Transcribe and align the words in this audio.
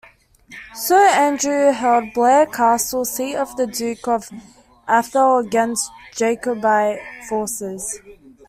Sir 0.73 1.09
Andrew 1.09 1.71
held 1.73 2.13
Blair 2.15 2.47
Castle, 2.47 3.05
seat 3.05 3.35
of 3.35 3.55
the 3.55 3.67
Duke 3.67 4.07
of 4.07 4.31
Atholl, 4.87 5.45
against 5.45 5.91
Jacobite 6.15 6.97
forces. 7.29 7.99